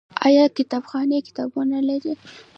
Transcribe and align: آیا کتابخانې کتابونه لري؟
آیا 0.27 0.45
کتابخانې 0.57 1.17
کتابونه 1.27 1.77
لري؟ 1.89 2.13